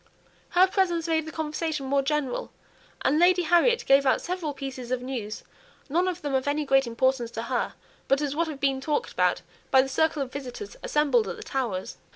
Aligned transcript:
Her 0.57 0.65
presence 0.65 1.07
made 1.07 1.27
the 1.27 1.31
conversation 1.31 1.85
more 1.85 2.01
general, 2.01 2.51
and 3.03 3.19
Lady 3.19 3.43
Harriet 3.43 3.85
gave 3.85 4.03
out 4.03 4.19
several 4.19 4.51
pieces 4.51 4.89
of 4.89 5.03
news, 5.03 5.43
none 5.89 6.07
of 6.07 6.23
them 6.23 6.33
of 6.33 6.47
any 6.47 6.65
great 6.65 6.87
importance 6.87 7.29
to 7.37 7.43
her, 7.43 7.75
but 8.07 8.19
as 8.19 8.35
what 8.35 8.47
had 8.47 8.59
been 8.59 8.81
talked 8.81 9.11
about 9.11 9.43
by 9.69 9.83
the 9.83 9.87
circle 9.87 10.23
of 10.23 10.33
visitors 10.33 10.75
assembled 10.81 11.27
at 11.27 11.35
the 11.37 11.43
Towers. 11.43 11.97